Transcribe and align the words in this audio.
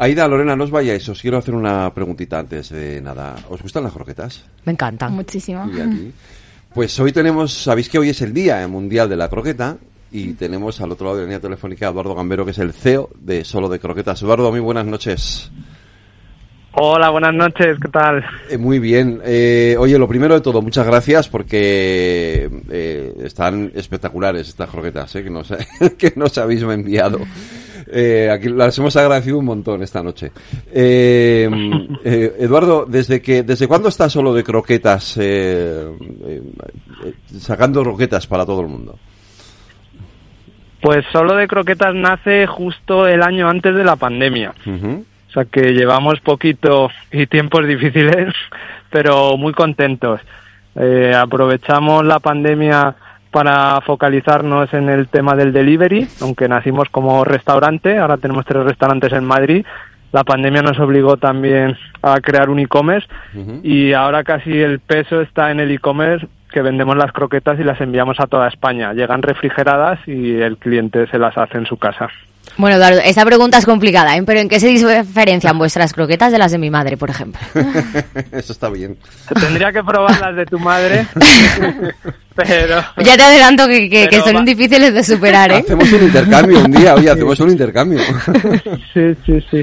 Aida, 0.00 0.26
Lorena, 0.26 0.56
no 0.56 0.64
os 0.64 0.70
vayáis. 0.70 1.06
Os 1.10 1.20
quiero 1.20 1.36
hacer 1.36 1.54
una 1.54 1.92
preguntita 1.92 2.38
antes 2.38 2.70
de 2.70 3.02
nada. 3.02 3.36
¿Os 3.50 3.60
gustan 3.60 3.84
las 3.84 3.92
croquetas? 3.92 4.42
Me 4.64 4.72
encantan. 4.72 5.12
Muchísimo. 5.12 5.68
Y 5.76 5.78
a 5.78 5.84
ti. 5.84 6.10
Pues 6.72 6.98
hoy 7.00 7.12
tenemos, 7.12 7.52
sabéis 7.52 7.90
que 7.90 7.98
hoy 7.98 8.08
es 8.08 8.22
el 8.22 8.32
Día 8.32 8.66
Mundial 8.66 9.10
de 9.10 9.16
la 9.16 9.28
Croqueta 9.28 9.76
y 10.10 10.32
tenemos 10.32 10.80
al 10.80 10.92
otro 10.92 11.04
lado 11.04 11.16
de 11.16 11.22
la 11.24 11.26
línea 11.26 11.40
telefónica 11.40 11.86
a 11.86 11.90
Eduardo 11.90 12.14
Gambero, 12.14 12.46
que 12.46 12.52
es 12.52 12.58
el 12.58 12.72
CEO 12.72 13.10
de 13.20 13.44
Solo 13.44 13.68
de 13.68 13.78
Croquetas. 13.78 14.22
Eduardo, 14.22 14.50
muy 14.50 14.60
buenas 14.60 14.86
noches. 14.86 15.52
Hola, 16.72 17.10
buenas 17.10 17.34
noches, 17.34 17.76
¿qué 17.82 17.88
tal? 17.88 18.24
Eh, 18.48 18.56
muy 18.56 18.78
bien. 18.78 19.20
Eh, 19.22 19.76
oye, 19.78 19.98
lo 19.98 20.08
primero 20.08 20.32
de 20.32 20.40
todo, 20.40 20.62
muchas 20.62 20.86
gracias 20.86 21.28
porque 21.28 22.48
eh, 22.70 23.14
están 23.22 23.70
espectaculares 23.74 24.48
estas 24.48 24.70
croquetas 24.70 25.14
eh, 25.16 25.24
que, 25.24 25.30
nos, 25.30 25.52
que 25.98 26.14
nos 26.16 26.38
habéis 26.38 26.62
enviado. 26.62 27.18
Eh, 27.92 28.30
aquí 28.30 28.48
las 28.48 28.78
hemos 28.78 28.96
agradecido 28.96 29.38
un 29.38 29.44
montón 29.44 29.82
esta 29.82 30.02
noche. 30.02 30.32
Eh, 30.72 31.48
eh, 32.04 32.36
Eduardo, 32.38 32.86
¿desde 32.86 33.20
que 33.20 33.42
desde 33.42 33.66
cuándo 33.66 33.88
estás 33.88 34.12
solo 34.12 34.32
de 34.32 34.44
croquetas, 34.44 35.16
eh, 35.20 35.90
eh, 36.26 36.42
sacando 37.38 37.82
croquetas 37.82 38.26
para 38.26 38.46
todo 38.46 38.60
el 38.60 38.68
mundo? 38.68 38.98
Pues 40.80 41.04
solo 41.12 41.34
de 41.34 41.46
croquetas 41.46 41.94
nace 41.94 42.46
justo 42.46 43.06
el 43.06 43.22
año 43.22 43.48
antes 43.48 43.74
de 43.74 43.84
la 43.84 43.96
pandemia. 43.96 44.54
O 44.66 45.32
sea 45.32 45.44
que 45.44 45.72
llevamos 45.72 46.20
poquito 46.20 46.90
y 47.12 47.26
tiempos 47.26 47.66
difíciles, 47.66 48.34
pero 48.90 49.36
muy 49.36 49.52
contentos. 49.52 50.20
Eh, 50.74 51.12
aprovechamos 51.14 52.04
la 52.04 52.20
pandemia 52.20 52.94
para 53.30 53.80
focalizarnos 53.82 54.72
en 54.74 54.88
el 54.88 55.08
tema 55.08 55.34
del 55.36 55.52
delivery, 55.52 56.08
aunque 56.20 56.48
nacimos 56.48 56.88
como 56.90 57.24
restaurante, 57.24 57.98
ahora 57.98 58.16
tenemos 58.16 58.44
tres 58.44 58.64
restaurantes 58.64 59.12
en 59.12 59.24
Madrid. 59.24 59.64
La 60.12 60.24
pandemia 60.24 60.62
nos 60.62 60.80
obligó 60.80 61.16
también 61.16 61.76
a 62.02 62.20
crear 62.20 62.50
un 62.50 62.58
e-commerce 62.58 63.06
y 63.62 63.92
ahora 63.92 64.24
casi 64.24 64.58
el 64.58 64.80
peso 64.80 65.20
está 65.20 65.52
en 65.52 65.60
el 65.60 65.70
e-commerce 65.70 66.26
que 66.50 66.62
vendemos 66.62 66.96
las 66.96 67.12
croquetas 67.12 67.60
y 67.60 67.64
las 67.64 67.80
enviamos 67.80 68.18
a 68.18 68.26
toda 68.26 68.48
España. 68.48 68.92
Llegan 68.92 69.22
refrigeradas 69.22 70.00
y 70.08 70.40
el 70.40 70.56
cliente 70.56 71.06
se 71.06 71.18
las 71.18 71.38
hace 71.38 71.58
en 71.58 71.66
su 71.66 71.76
casa. 71.76 72.08
Bueno, 72.56 72.76
Eduardo, 72.76 73.00
esta 73.02 73.24
pregunta 73.24 73.56
es 73.58 73.64
complicada, 73.64 74.16
¿eh? 74.16 74.22
pero 74.26 74.40
¿en 74.40 74.48
qué 74.48 74.60
se 74.60 74.68
diferencian 74.68 75.56
vuestras 75.58 75.92
croquetas 75.94 76.30
de 76.32 76.38
las 76.38 76.52
de 76.52 76.58
mi 76.58 76.68
madre, 76.68 76.96
por 76.96 77.08
ejemplo? 77.08 77.40
Eso 78.32 78.52
está 78.52 78.68
bien. 78.68 78.98
Tendría 79.40 79.72
que 79.72 79.82
probar 79.82 80.20
las 80.20 80.36
de 80.36 80.44
tu 80.46 80.58
madre, 80.58 81.06
pero 82.34 82.82
Ya 82.98 83.16
te 83.16 83.22
adelanto 83.22 83.66
que, 83.66 83.88
que- 83.88 84.20
son 84.20 84.36
va- 84.36 84.42
difíciles 84.42 84.92
de 84.94 85.04
superar, 85.04 85.50
¿eh? 85.52 85.58
Hacemos 85.64 85.92
un 85.92 86.02
intercambio 86.02 86.58
un 86.64 86.70
día, 86.72 86.94
oye, 86.94 87.10
hacemos 87.10 87.40
un 87.40 87.50
intercambio. 87.50 88.00
sí, 88.92 89.14
sí, 89.26 89.40
sí. 89.50 89.62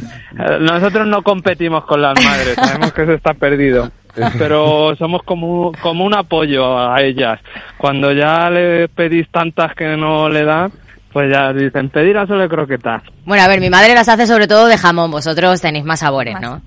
Nosotros 0.60 1.08
no 1.08 1.22
competimos 1.24 1.86
con 1.86 2.02
las 2.02 2.16
madres, 2.24 2.56
sabemos 2.56 2.94
que 2.94 3.04
eso 3.04 3.14
está 3.14 3.34
perdido, 3.34 3.92
pero 4.38 4.96
somos 4.98 5.22
como, 5.24 5.72
como 5.82 6.06
un 6.06 6.16
apoyo 6.16 6.78
a 6.80 7.02
ellas. 7.02 7.40
Cuando 7.78 8.12
ya 8.12 8.50
le 8.50 8.88
pedís 8.90 9.28
tantas 9.30 9.74
que 9.76 9.96
no 9.98 10.30
le 10.30 10.44
dan, 10.44 10.72
pues 11.18 11.34
ya 11.34 11.52
dicen, 11.52 11.90
pedir 11.90 12.16
a 12.16 12.28
solo 12.28 12.48
croquetas. 12.48 13.02
Bueno, 13.26 13.44
a 13.44 13.48
ver, 13.48 13.60
mi 13.60 13.72
madre 13.72 13.96
las 13.96 14.08
hace 14.08 14.28
sobre 14.28 14.46
todo 14.46 14.68
de 14.68 14.78
jamón, 14.78 15.10
vosotros 15.10 15.60
tenéis 15.60 15.84
más 15.84 16.02
sabores, 16.02 16.36
Más. 16.36 16.44
¿no? 16.44 16.62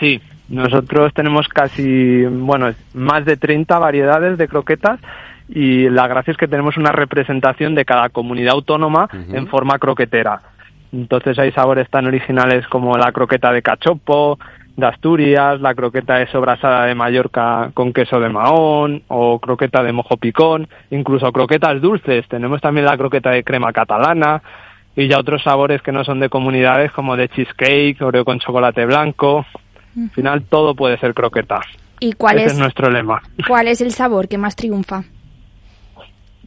Sí, 0.00 0.18
nosotros 0.48 1.12
tenemos 1.12 1.46
casi, 1.48 2.24
bueno, 2.24 2.72
más 2.94 3.26
de 3.26 3.36
30 3.36 3.78
variedades 3.78 4.38
de 4.38 4.48
croquetas 4.48 4.98
y 5.46 5.90
la 5.90 6.08
gracia 6.08 6.30
es 6.30 6.38
que 6.38 6.48
tenemos 6.48 6.78
una 6.78 6.90
representación 6.90 7.74
de 7.74 7.84
cada 7.84 8.08
comunidad 8.08 8.54
autónoma 8.54 9.10
en 9.12 9.46
forma 9.46 9.78
croquetera. 9.78 10.40
Entonces 10.90 11.38
hay 11.38 11.52
sabores 11.52 11.90
tan 11.90 12.06
originales 12.06 12.66
como 12.68 12.96
la 12.96 13.12
croqueta 13.12 13.52
de 13.52 13.60
cachopo, 13.60 14.38
de 14.76 14.86
Asturias, 14.86 15.60
la 15.60 15.74
croqueta 15.74 16.16
de 16.16 16.26
sobrasada 16.28 16.86
de 16.86 16.94
Mallorca 16.94 17.70
con 17.74 17.92
queso 17.92 18.20
de 18.20 18.28
Mahón 18.28 19.02
o 19.08 19.38
croqueta 19.38 19.82
de 19.82 19.92
mojo 19.92 20.16
picón, 20.16 20.68
incluso 20.90 21.30
croquetas 21.32 21.80
dulces. 21.80 22.26
Tenemos 22.28 22.60
también 22.60 22.86
la 22.86 22.96
croqueta 22.96 23.30
de 23.30 23.44
crema 23.44 23.72
catalana 23.72 24.42
y 24.96 25.08
ya 25.08 25.18
otros 25.18 25.42
sabores 25.42 25.82
que 25.82 25.92
no 25.92 26.04
son 26.04 26.20
de 26.20 26.28
comunidades 26.28 26.92
como 26.92 27.16
de 27.16 27.28
cheesecake, 27.28 28.00
oreo 28.02 28.24
con 28.24 28.38
chocolate 28.38 28.86
blanco. 28.86 29.44
Al 29.96 30.10
final 30.10 30.42
todo 30.44 30.74
puede 30.74 30.98
ser 30.98 31.12
croqueta. 31.12 31.60
¿Y 32.00 32.14
cuál 32.14 32.38
Ese 32.38 32.46
es, 32.46 32.52
es 32.54 32.58
nuestro 32.58 32.90
lema. 32.90 33.22
cuál 33.46 33.68
es 33.68 33.80
el 33.80 33.92
sabor 33.92 34.26
que 34.26 34.38
más 34.38 34.56
triunfa? 34.56 35.04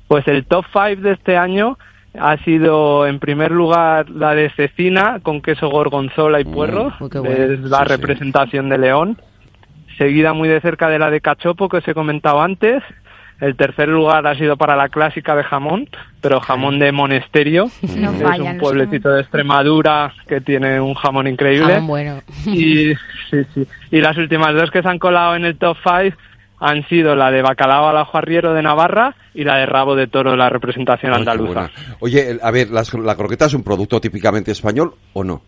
Pues 0.08 0.28
el 0.28 0.46
top 0.46 0.66
5 0.72 1.02
de 1.02 1.14
este 1.14 1.38
año 1.38 1.78
ha 2.20 2.38
sido 2.44 3.06
en 3.08 3.20
primer 3.20 3.52
lugar 3.52 4.10
la 4.10 4.34
de 4.36 4.50
cecina 4.52 5.20
con 5.22 5.42
queso 5.42 5.70
gorgonzola 5.70 6.40
y 6.42 6.46
Mm, 6.46 6.52
puerro, 6.52 6.94
bueno. 7.00 7.30
es 7.30 7.60
la 7.62 7.80
Sí, 7.80 7.84
sí. 7.86 7.90
representación 7.90 8.70
de 8.70 8.78
León, 8.78 9.18
seguida 9.98 10.34
muy 10.34 10.48
de 10.50 10.62
cerca 10.62 10.90
de 10.90 11.00
la 11.00 11.10
de 11.10 11.22
cachopo 11.22 11.70
que 11.70 11.78
os 11.78 11.88
he 11.88 11.94
comentado 11.94 12.42
antes. 12.42 12.84
El 13.42 13.58
tercer 13.58 13.90
lugar 13.90 14.26
ha 14.28 14.36
sido 14.36 14.56
para 14.56 14.78
la 14.78 14.88
clásica 14.88 15.36
de 15.36 15.44
jamón, 15.44 15.90
pero 16.22 16.40
jamón 16.40 16.80
de 16.80 16.94
Monesterio. 16.94 17.66
No 17.98 18.12
es 18.12 18.24
fallan 18.24 18.56
un 18.56 18.62
pueblecito 18.62 19.10
de 19.10 19.22
Extremadura 19.22 20.14
que 20.26 20.40
tiene 20.40 20.80
un 20.80 20.94
jamón 20.94 21.28
increíble. 21.28 21.74
Jamón 21.74 21.88
bueno. 21.88 22.22
Y, 22.46 22.94
sí, 23.30 23.44
sí. 23.54 23.68
y 23.92 24.00
las 24.00 24.18
últimas 24.18 24.54
dos 24.56 24.72
que 24.72 24.82
se 24.82 24.88
han 24.88 25.00
colado 25.00 25.36
en 25.36 25.44
el 25.44 25.58
top 25.58 25.76
5 25.84 26.16
han 26.60 26.88
sido 26.88 27.16
la 27.16 27.32
de 27.32 27.42
bacalao 27.42 27.88
al 27.90 27.98
ajo 27.98 28.18
arriero 28.18 28.54
de 28.54 28.62
Navarra 28.64 29.14
y 29.34 29.44
la 29.44 29.58
de 29.58 29.66
rabo 29.66 29.96
de 29.96 30.08
toro 30.08 30.32
de 30.32 30.38
la 30.38 30.50
representación 30.50 31.14
Ay, 31.14 31.20
andaluza. 31.20 31.70
Oye, 32.00 32.38
a 32.42 32.52
ver, 32.52 32.70
las- 32.70 32.94
¿la 32.94 33.16
croqueta 33.16 33.46
es 33.46 33.54
un 33.54 33.64
producto 33.64 34.00
típicamente 34.00 34.52
español 34.52 34.94
o 35.14 35.24
no? 35.24 35.42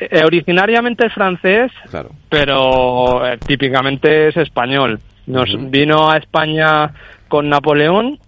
Eh, 0.00 0.22
originariamente 0.24 1.06
es 1.06 1.12
francés, 1.12 1.70
Claro. 1.90 2.10
pero 2.28 3.24
eh, 3.26 3.38
típicamente 3.46 4.28
es 4.28 4.36
español. 4.36 4.98
Nos 5.26 5.48
vino 5.70 6.10
a 6.10 6.16
España 6.16 6.90
con 7.28 7.48
Napoleón 7.48 8.18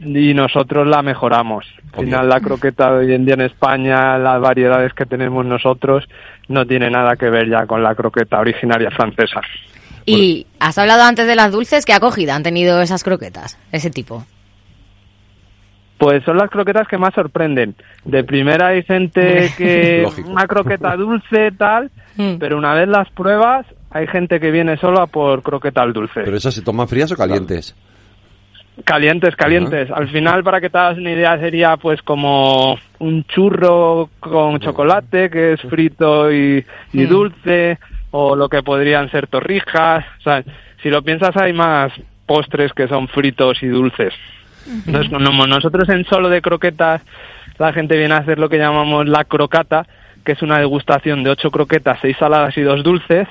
y 0.00 0.34
nosotros 0.34 0.86
la 0.86 1.02
mejoramos. 1.02 1.64
Al 1.94 2.04
final 2.04 2.28
la 2.28 2.40
croqueta 2.40 2.92
de 2.92 3.06
hoy 3.06 3.14
en 3.14 3.24
día 3.24 3.34
en 3.34 3.40
España, 3.40 4.18
las 4.18 4.40
variedades 4.40 4.92
que 4.92 5.06
tenemos 5.06 5.46
nosotros, 5.46 6.04
no 6.48 6.66
tiene 6.66 6.90
nada 6.90 7.16
que 7.16 7.30
ver 7.30 7.48
ya 7.48 7.66
con 7.66 7.82
la 7.82 7.94
croqueta 7.94 8.38
originaria 8.38 8.90
francesa. 8.90 9.40
Y 10.10 10.46
has 10.60 10.78
hablado 10.78 11.02
antes 11.02 11.26
de 11.26 11.36
las 11.36 11.52
dulces, 11.52 11.84
¿qué 11.84 11.92
acogida 11.92 12.34
han 12.34 12.42
tenido 12.42 12.80
esas 12.80 13.04
croquetas? 13.04 13.58
Ese 13.72 13.90
tipo. 13.90 14.24
Pues 15.98 16.22
son 16.24 16.36
las 16.36 16.48
croquetas 16.50 16.86
que 16.86 16.96
más 16.96 17.12
sorprenden. 17.14 17.74
De 18.04 18.22
primera 18.22 18.68
hay 18.68 18.84
gente 18.84 19.50
que 19.58 20.06
una 20.26 20.46
croqueta 20.46 20.96
dulce 20.96 21.52
tal, 21.56 21.90
Mm. 22.20 22.38
pero 22.40 22.58
una 22.58 22.74
vez 22.74 22.88
las 22.88 23.08
pruebas 23.10 23.64
hay 23.90 24.08
gente 24.08 24.40
que 24.40 24.50
viene 24.50 24.76
solo 24.78 25.00
a 25.00 25.06
por 25.06 25.40
croquetas 25.44 25.94
dulces. 25.94 26.24
¿Pero 26.24 26.36
esas 26.36 26.52
se 26.52 26.62
toman 26.62 26.88
frías 26.88 27.12
o 27.12 27.16
calientes? 27.16 27.76
Calientes, 28.84 29.36
calientes. 29.36 29.88
Al 29.92 30.08
final, 30.08 30.42
para 30.42 30.60
que 30.60 30.68
te 30.68 30.78
hagas 30.78 30.98
una 30.98 31.12
idea, 31.12 31.38
sería 31.38 31.76
pues 31.76 32.02
como 32.02 32.76
un 32.98 33.22
churro 33.24 34.10
con 34.18 34.58
chocolate, 34.58 35.30
que 35.30 35.52
es 35.52 35.60
frito 35.62 36.32
y, 36.32 36.64
y 36.92 37.04
Mm. 37.04 37.08
dulce, 37.08 37.78
o 38.10 38.36
lo 38.36 38.48
que 38.48 38.62
podrían 38.62 39.10
ser 39.10 39.26
torrijas. 39.26 40.04
O 40.20 40.22
sea, 40.22 40.42
si 40.82 40.90
lo 40.90 41.02
piensas, 41.02 41.36
hay 41.36 41.52
más 41.52 41.92
postres 42.26 42.72
que 42.72 42.88
son 42.88 43.08
fritos 43.08 43.62
y 43.62 43.66
dulces. 43.66 44.14
Entonces, 44.86 45.10
como 45.10 45.46
nosotros 45.46 45.88
en 45.88 46.04
solo 46.04 46.28
de 46.28 46.42
croquetas, 46.42 47.02
la 47.58 47.72
gente 47.72 47.96
viene 47.96 48.14
a 48.14 48.18
hacer 48.18 48.38
lo 48.38 48.48
que 48.48 48.58
llamamos 48.58 49.08
la 49.08 49.24
crocata, 49.24 49.86
que 50.24 50.32
es 50.32 50.42
una 50.42 50.58
degustación 50.58 51.24
de 51.24 51.30
ocho 51.30 51.50
croquetas, 51.50 51.98
seis 52.02 52.16
saladas 52.18 52.56
y 52.58 52.62
dos 52.62 52.84
dulces, 52.84 53.26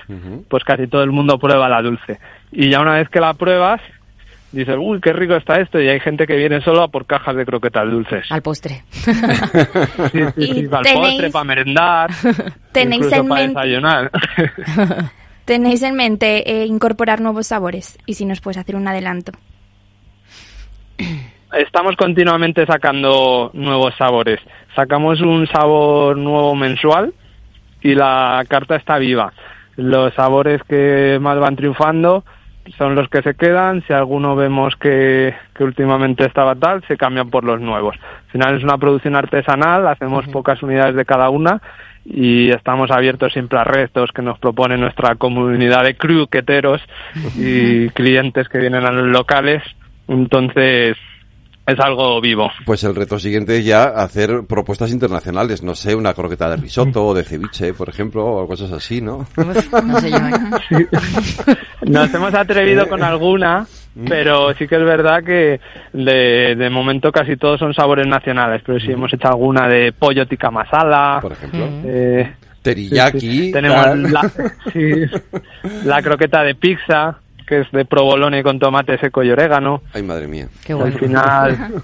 pues 0.49 0.63
casi 0.63 0.87
todo 0.87 1.03
el 1.03 1.11
mundo 1.11 1.37
prueba 1.37 1.69
la 1.69 1.81
dulce. 1.81 2.19
Y 2.51 2.69
ya 2.69 2.79
una 2.81 2.95
vez 2.95 3.07
que 3.09 3.19
la 3.19 3.35
pruebas, 3.35 3.81
dices, 4.51 4.75
uy, 4.79 4.99
qué 5.01 5.13
rico 5.13 5.35
está 5.35 5.59
esto, 5.59 5.79
y 5.79 5.87
hay 5.89 5.99
gente 5.99 6.25
que 6.27 6.35
viene 6.35 6.61
solo 6.61 6.83
a 6.83 6.87
por 6.87 7.05
cajas 7.05 7.35
de 7.35 7.45
croquetas 7.45 7.89
dulces. 7.91 8.25
Al 8.31 8.41
postre. 8.41 8.83
Sí, 10.11 10.19
sí, 10.35 10.53
sí, 10.53 10.67
para 10.67 10.89
el 10.89 10.95
tenéis- 10.95 11.09
postre, 11.11 11.29
para 11.31 11.43
merendar, 11.43 12.09
Tenéis 12.71 13.01
incluso 13.05 13.15
en 13.21 13.27
para 13.27 13.41
mente- 13.41 13.59
desayunar. 13.59 14.11
¿Tenéis 15.45 15.81
en 15.83 15.95
mente 15.95 16.49
eh, 16.61 16.65
incorporar 16.65 17.21
nuevos 17.21 17.47
sabores? 17.47 17.97
Y 18.05 18.15
si 18.15 18.25
nos 18.25 18.41
puedes 18.41 18.57
hacer 18.57 18.75
un 18.75 18.87
adelanto. 18.87 19.31
Estamos 21.57 21.95
continuamente 21.95 22.65
sacando 22.65 23.49
nuevos 23.53 23.95
sabores. 23.97 24.39
Sacamos 24.75 25.21
un 25.21 25.47
sabor 25.47 26.17
nuevo 26.17 26.55
mensual 26.55 27.13
y 27.81 27.95
la 27.95 28.43
carta 28.49 28.75
está 28.75 28.97
viva. 28.97 29.31
Los 29.77 30.13
sabores 30.15 30.61
que 30.67 31.17
más 31.21 31.39
van 31.39 31.55
triunfando 31.55 32.25
son 32.77 32.95
los 32.95 33.09
que 33.09 33.21
se 33.21 33.35
quedan. 33.35 33.83
Si 33.87 33.93
alguno 33.93 34.35
vemos 34.35 34.75
que, 34.75 35.33
que 35.55 35.63
últimamente 35.63 36.25
estaba 36.25 36.55
tal, 36.55 36.83
se 36.87 36.97
cambian 36.97 37.29
por 37.29 37.43
los 37.43 37.59
nuevos. 37.61 37.95
Al 37.97 38.31
final 38.31 38.57
es 38.57 38.63
una 38.63 38.77
producción 38.77 39.15
artesanal, 39.15 39.87
hacemos 39.87 40.27
pocas 40.27 40.61
unidades 40.63 40.95
de 40.95 41.05
cada 41.05 41.29
una 41.29 41.61
y 42.05 42.49
estamos 42.51 42.89
abiertos 42.91 43.33
siempre 43.33 43.59
a 43.59 43.63
retos 43.65 44.11
que 44.11 44.21
nos 44.21 44.39
propone 44.39 44.77
nuestra 44.77 45.15
comunidad 45.15 45.83
de 45.83 45.95
cruqueteros 45.95 46.81
y 47.35 47.89
clientes 47.89 48.47
que 48.47 48.59
vienen 48.59 48.85
a 48.85 48.91
los 48.91 49.07
locales. 49.07 49.61
Entonces, 50.07 50.97
es 51.67 51.79
algo 51.79 52.19
vivo. 52.21 52.49
Pues 52.65 52.83
el 52.85 52.95
reto 52.95 53.19
siguiente 53.19 53.57
es 53.57 53.65
ya 53.65 53.83
hacer 53.83 54.45
propuestas 54.47 54.91
internacionales, 54.91 55.61
no 55.63 55.75
sé, 55.75 55.93
una 55.95 56.13
croqueta 56.13 56.49
de 56.49 56.55
risotto 56.57 57.05
o 57.05 57.13
de 57.13 57.23
ceviche, 57.23 57.73
por 57.73 57.89
ejemplo, 57.89 58.25
o 58.25 58.47
cosas 58.47 58.71
así, 58.71 59.01
¿no? 59.01 59.27
No 59.35 59.53
sé 59.99 60.09
yo. 60.09 60.17
¿eh? 60.17 60.87
Nos 61.87 62.13
hemos 62.13 62.33
atrevido 62.33 62.87
con 62.87 63.03
alguna, 63.03 63.65
pero 64.07 64.53
sí 64.53 64.67
que 64.67 64.75
es 64.75 64.83
verdad 64.83 65.23
que 65.23 65.59
de, 65.93 66.55
de 66.55 66.69
momento 66.69 67.11
casi 67.11 67.35
todos 67.37 67.59
son 67.59 67.73
sabores 67.73 68.07
nacionales, 68.07 68.61
pero 68.65 68.79
sí 68.79 68.91
hemos 68.91 69.13
hecho 69.13 69.27
alguna 69.27 69.67
de 69.67 69.91
pollo 69.91 70.25
tikka 70.25 70.49
masala, 70.51 71.19
Por 71.21 71.33
ejemplo. 71.33 71.67
eh, 71.85 72.33
Teriyaki. 72.61 73.19
sí, 73.19 73.43
sí. 73.45 73.51
tenemos 73.51 73.97
la, 74.11 74.31
sí, 74.73 74.91
la 75.85 76.01
croqueta 76.01 76.43
de 76.43 76.55
pizza, 76.55 77.17
que 77.47 77.61
es 77.61 77.71
de 77.71 77.85
provolone 77.85 78.43
con 78.43 78.59
tomate 78.59 78.97
seco 78.99 79.23
y 79.23 79.31
orégano. 79.31 79.81
Ay, 79.93 80.03
madre 80.03 80.27
mía. 80.27 80.47
Qué 80.65 80.73
Al 80.73 80.79
bueno. 80.79 80.97
final, 80.97 81.83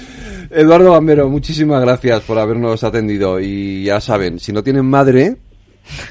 Eduardo 0.50 0.92
Bambero, 0.92 1.28
muchísimas 1.28 1.80
gracias 1.82 2.20
por 2.22 2.38
habernos 2.38 2.82
atendido. 2.82 3.38
Y 3.40 3.84
ya 3.84 4.00
saben, 4.00 4.38
si 4.38 4.52
no 4.52 4.62
tienen 4.62 4.84
madre, 4.86 5.36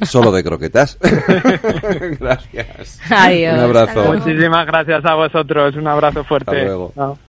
solo 0.04 0.32
de 0.32 0.44
croquetas. 0.44 0.98
gracias. 2.20 3.00
Adiós. 3.10 3.54
Un 3.56 3.60
abrazo. 3.60 4.14
muchísimas 4.14 4.66
gracias 4.66 5.04
a 5.06 5.16
vosotros, 5.16 5.76
un 5.76 5.88
abrazo 5.88 6.24
fuerte. 6.24 6.52
Hasta 6.52 6.64
luego. 6.66 6.92
Chao. 6.96 7.18